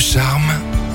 charme 0.00 0.50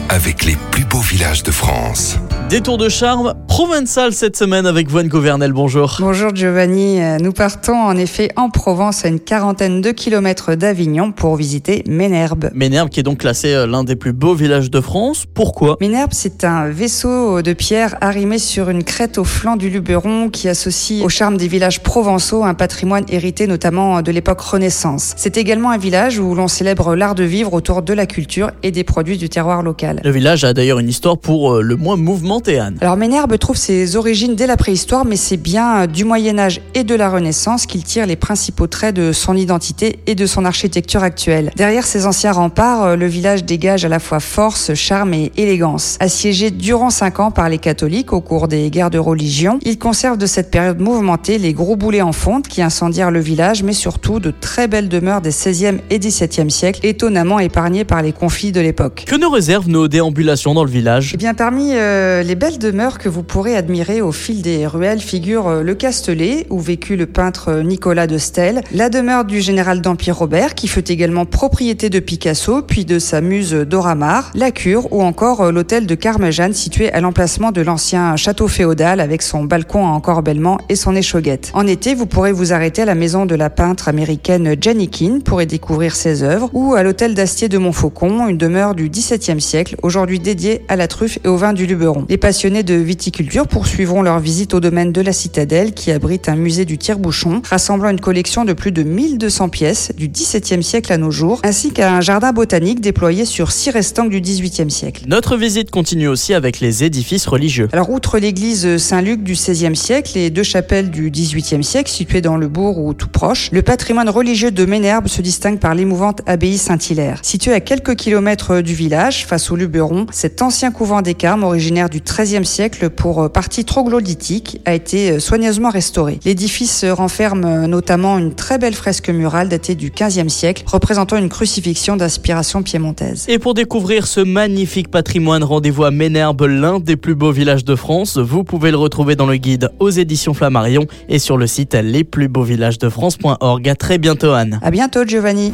avec 0.10 0.46
les 0.46 0.58
plus 0.72 0.84
beaux 0.84 1.00
villages 1.00 1.44
de 1.44 1.52
France. 1.52 2.18
Détour 2.50 2.80
de 2.80 2.90
charme 2.90 3.36
provençal 3.56 4.12
cette 4.12 4.36
semaine 4.36 4.66
avec 4.66 4.90
Voine 4.90 5.08
Gouvernel. 5.08 5.54
Bonjour. 5.54 5.96
Bonjour 6.02 6.36
Giovanni. 6.36 7.02
Euh, 7.02 7.20
Nous 7.20 7.32
partons 7.32 7.78
en 7.78 7.96
effet 7.96 8.30
en 8.36 8.50
Provence 8.50 9.06
à 9.06 9.08
une 9.08 9.22
quarantaine 9.22 9.80
de 9.80 9.92
kilomètres 9.92 10.56
d'Avignon 10.56 11.14
pour 11.14 11.38
visiter 11.38 11.82
Ménherbe. 11.88 12.50
Ménherbe 12.54 12.90
qui 12.90 13.00
est 13.00 13.04
donc 13.04 13.20
classé 13.20 13.54
euh, 13.54 13.66
l'un 13.66 13.86
des 13.86 13.96
plus 13.96 14.12
beaux 14.12 14.34
villages 14.34 14.70
de 14.70 14.82
France. 14.82 15.24
Pourquoi? 15.34 15.78
Ménherbe, 15.80 16.12
c'est 16.12 16.44
un 16.44 16.68
vaisseau 16.68 17.42
de 17.42 17.54
pierre 17.54 17.96
arrimé 18.02 18.40
sur 18.40 18.70
une 18.70 18.84
crête 18.84 19.18
au 19.18 19.24
flanc 19.24 19.56
du 19.56 19.70
Luberon 19.70 20.28
qui 20.30 20.50
associe 20.50 21.02
au 21.02 21.08
charme 21.08 21.38
des 21.38 21.48
villages 21.48 21.82
provençaux 21.82 22.44
un 22.44 22.56
patrimoine 22.56 23.06
hérité 23.08 23.48
notamment 23.48 24.02
de 24.02 24.12
l'époque 24.12 24.42
Renaissance. 24.42 25.14
C'est 25.16 25.38
également 25.38 25.72
un 25.72 25.78
village 25.78 26.20
où 26.20 26.36
l'on 26.36 26.50
célèbre 26.50 26.94
l'art 26.94 27.16
de 27.16 27.24
vivre 27.24 27.54
autour 27.54 27.84
de 27.84 27.94
la 27.94 28.06
culture 28.06 28.52
et 28.64 28.72
des 28.72 28.84
produits 28.84 29.18
du 29.18 29.30
terroir 29.30 29.64
local. 29.64 30.02
Le 30.04 30.12
village 30.12 30.44
a 30.44 30.54
d'ailleurs 30.54 30.80
une 30.80 30.90
histoire 30.90 31.18
pour 31.18 31.54
euh, 31.54 31.62
le 31.62 31.78
moins 31.78 31.96
mouvementée, 31.96 32.60
Anne. 32.60 32.78
Alors 32.82 32.98
Ménherbe 32.98 33.38
trouve 33.46 33.58
ses 33.58 33.96
origines 33.96 34.34
dès 34.34 34.48
la 34.48 34.58
préhistoire, 34.58 35.06
mais 35.06 35.18
c'est 35.18 35.38
bien 35.38 35.84
euh, 35.84 35.86
du 35.86 36.04
Moyen 36.04 36.40
Âge 36.40 36.62
et 36.74 36.84
de 36.84 36.96
la 36.96 37.12
Renaissance 37.12 37.68
qu'il 37.68 37.84
tire 37.84 38.08
les 38.08 38.16
principaux 38.16 38.66
traits 38.66 38.96
de 38.96 39.12
son 39.12 39.36
identité 39.36 40.00
et 40.08 40.16
de 40.16 40.26
son 40.26 40.46
architecture 40.46 41.04
actuelle. 41.04 41.52
Derrière 41.56 41.86
ces 41.86 42.08
anciens 42.08 42.32
remparts, 42.32 42.82
euh, 42.84 42.96
le 42.96 43.06
village 43.06 43.44
dégage 43.44 43.86
à 43.86 43.88
la 43.88 44.00
fois 44.00 44.20
force, 44.20 44.74
charme 44.74 45.14
et 45.14 45.32
élégance. 45.38 45.98
Assiégé 46.00 46.50
durant 46.50 46.90
cinq 46.90 47.20
ans 47.20 47.30
par 47.30 47.48
les 47.48 47.60
catholiques 47.60 48.14
au 48.14 48.20
cours 48.20 48.48
des 48.48 48.72
guerres 48.72 48.90
de 48.90 48.98
religion, 48.98 49.60
il 49.62 49.78
conserve 49.78 50.18
de 50.18 50.26
cette 50.26 50.50
période 50.50 50.80
mouvementée 50.80 51.38
les 51.38 51.54
gros 51.54 51.76
boulets 51.76 52.02
en 52.02 52.14
fonte 52.14 52.48
qui 52.48 52.64
incendièrent 52.64 53.12
le 53.12 53.20
village, 53.20 53.62
mais 53.62 53.74
surtout 53.74 54.20
de 54.20 54.32
très 54.32 54.68
belles 54.68 54.90
demeures 54.90 55.22
des 55.22 55.30
16e 55.30 55.82
et 55.92 56.00
17e 56.00 56.50
siècles, 56.50 56.80
étonnamment 56.82 57.38
épargnées 57.38 57.86
par 57.86 58.02
les 58.02 58.12
conflits 58.12 58.52
de 58.52 58.60
l'époque. 58.60 59.04
Que 59.06 59.16
nous 59.16 59.30
réservent 59.30 59.70
nos 59.70 59.88
déambulations 59.88 60.56
dans 60.56 60.64
le 60.64 60.72
village? 60.72 61.12
Eh 61.14 61.18
bien, 61.18 61.36
parmi 61.36 61.74
euh, 61.74 62.24
les 62.24 62.34
belles 62.34 62.58
demeures 62.58 62.98
que 62.98 63.08
vous 63.08 63.22
pourrez 63.36 63.58
admirer 63.58 64.00
au 64.00 64.14
fil 64.14 64.42
des 64.42 64.66
ruelles 64.66 65.02
figure 65.02 65.50
euh, 65.50 65.62
le 65.62 65.76
Castelet, 65.76 66.48
où 66.50 66.58
vécut 66.58 66.96
le 66.96 67.06
peintre 67.06 67.50
euh, 67.50 67.64
Nicolas 67.64 68.08
de 68.08 68.18
Stel, 68.18 68.62
la 68.72 68.88
demeure 68.88 69.26
du 69.26 69.42
général 69.42 69.82
d'Empire 69.82 70.16
Robert, 70.16 70.56
qui 70.56 70.70
fut 70.70 70.90
également 70.90 71.26
propriété 71.26 71.90
de 71.90 72.00
Picasso, 72.00 72.62
puis 72.62 72.86
de 72.86 72.98
sa 72.98 73.20
muse 73.20 73.52
Dora 73.52 73.94
Maar, 73.94 74.32
la 74.36 74.52
cure, 74.52 74.90
ou 74.94 75.02
encore 75.02 75.42
euh, 75.42 75.52
l'hôtel 75.52 75.86
de 75.86 75.96
Carmejeanne, 75.96 76.54
situé 76.54 76.94
à 76.94 77.02
l'emplacement 77.02 77.52
de 77.52 77.60
l'ancien 77.60 78.16
château 78.16 78.48
féodal, 78.48 79.02
avec 79.02 79.22
son 79.22 79.44
balcon 79.44 79.86
à 79.86 79.90
encorbellement 79.90 80.58
et 80.70 80.78
son 80.78 80.96
échauguette. 80.96 81.52
En 81.56 81.68
été, 81.68 81.94
vous 81.94 82.06
pourrez 82.06 82.32
vous 82.32 82.54
arrêter 82.54 82.84
à 82.84 82.86
la 82.86 82.96
maison 82.96 83.26
de 83.26 83.36
la 83.36 83.50
peintre 83.50 83.90
américaine 83.90 84.56
Jenny 84.62 84.88
Keane 84.88 85.22
pour 85.22 85.42
y 85.42 85.46
découvrir 85.46 85.98
ses 85.98 86.24
œuvres, 86.24 86.50
ou 86.54 86.74
à 86.76 86.84
l'hôtel 86.84 87.14
d'Astier 87.14 87.50
de 87.50 87.58
Montfaucon, 87.58 88.30
une 88.30 88.38
demeure 88.38 88.76
du 88.76 88.88
XVIIe 88.88 89.42
siècle, 89.42 89.76
aujourd'hui 89.84 90.22
dédiée 90.22 90.62
à 90.70 90.78
la 90.78 90.88
truffe 90.88 91.20
et 91.26 91.28
au 91.28 91.36
vin 91.36 91.52
du 91.52 91.66
Luberon. 91.66 92.06
Les 92.08 92.18
passionnés 92.18 92.64
de 92.64 92.76
viticulture 92.76 93.25
poursuivront 93.50 94.02
leur 94.02 94.20
visite 94.20 94.54
au 94.54 94.60
domaine 94.60 94.92
de 94.92 95.02
la 95.02 95.14
Citadelle 95.14 95.74
qui 95.74 95.92
abrite 95.92 96.30
un 96.30 96.36
musée 96.36 96.66
du 96.66 96.78
tire-bouchon 96.78 97.42
rassemblant 97.50 97.90
une 97.90 98.00
collection 98.00 98.46
de 98.46 98.54
plus 98.54 98.72
de 98.72 98.84
1200 98.84 99.50
pièces 99.50 99.92
du 99.98 100.08
XVIIe 100.08 100.64
siècle 100.64 100.92
à 100.92 100.98
nos 100.98 101.12
jours 101.12 101.40
ainsi 101.44 101.72
qu'un 101.72 102.02
jardin 102.02 102.34
botanique 102.34 102.82
déployé 102.82 103.26
sur 103.26 103.52
six 103.52 103.70
restants 103.70 104.06
du 104.06 104.22
XVIIIe 104.22 104.72
siècle. 104.72 105.04
Notre 105.08 105.38
visite 105.38 105.72
continue 105.72 106.08
aussi 106.08 106.34
avec 106.34 106.60
les 106.60 106.84
édifices 106.84 107.28
religieux. 107.28 107.70
Alors, 107.72 107.90
outre 107.90 108.20
l'église 108.20 108.78
Saint-Luc 108.78 109.24
du 109.24 109.34
XVIe 109.34 109.76
siècle 109.76 110.18
et 110.18 110.30
deux 110.30 110.44
chapelles 110.44 110.92
du 110.92 111.10
XVIIIe 111.10 111.64
siècle 111.64 111.92
situées 111.92 112.22
dans 112.22 112.38
le 112.38 112.48
bourg 112.48 112.78
ou 112.78 112.94
tout 112.94 113.08
proche, 113.08 113.50
le 113.52 113.62
patrimoine 113.62 114.10
religieux 114.10 114.52
de 114.52 114.66
Ménherbe 114.66 115.08
se 115.08 115.22
distingue 115.22 115.60
par 115.60 115.76
l'émouvante 115.76 116.22
abbaye 116.26 116.58
Saint-Hilaire. 116.58 117.20
Située 117.22 117.54
à 117.54 117.60
quelques 117.60 117.96
kilomètres 117.96 118.62
du 118.62 118.74
village, 118.74 119.26
face 119.26 119.52
au 119.52 119.56
Luberon, 119.56 120.06
cet 120.12 120.42
ancien 120.42 120.72
couvent 120.72 121.02
des 121.02 121.14
Carmes, 121.14 121.44
originaire 121.44 121.90
du 121.90 122.02
XIIIe 122.02 122.46
siècle 122.46 122.90
pour 122.90 123.15
partie 123.34 123.66
troglodytique, 123.66 124.62
a 124.66 124.74
été 124.74 125.20
soigneusement 125.20 125.70
restauré. 125.70 126.20
L'édifice 126.26 126.86
renferme 126.86 127.66
notamment 127.66 128.18
une 128.18 128.34
très 128.34 128.58
belle 128.58 128.74
fresque 128.74 129.10
murale 129.10 129.50
datée 129.50 129.76
du 129.76 129.92
XVe 129.92 130.30
siècle, 130.30 130.64
représentant 130.66 131.18
une 131.18 131.30
crucifixion 131.30 131.96
d'inspiration 131.96 132.64
piémontaise. 132.64 133.26
Et 133.28 133.40
pour 133.40 133.54
découvrir 133.54 134.08
ce 134.08 134.22
magnifique 134.22 134.90
patrimoine, 134.90 135.44
rendez-vous 135.44 135.84
à 135.84 135.92
Ménherbe, 135.92 136.44
l'un 136.44 136.80
des 136.80 136.96
plus 136.96 137.16
beaux 137.16 137.32
villages 137.32 137.66
de 137.66 137.76
France. 137.76 138.18
Vous 138.18 138.44
pouvez 138.44 138.72
le 138.72 138.78
retrouver 138.78 139.16
dans 139.16 139.26
le 139.26 139.38
guide 139.38 139.70
aux 139.80 139.90
éditions 139.90 140.34
Flammarion 140.34 140.86
et 141.10 141.20
sur 141.20 141.38
le 141.38 141.48
site 141.48 141.74
lesplusbeauxvillagesdefrance.org. 141.74 143.70
À 143.70 143.76
très 143.76 143.98
bientôt, 143.98 144.32
Anne. 144.32 144.60
À 144.62 144.72
bientôt, 144.72 145.06
Giovanni. 145.06 145.54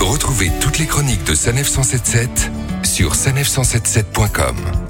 Retrouvez 0.00 0.50
toutes 0.60 0.78
les 0.78 0.86
chroniques 0.86 1.24
de 1.24 1.34
Sanef 1.34 1.68
177 1.68 2.50
sur 2.82 3.12
sanef177.com. 3.12 4.89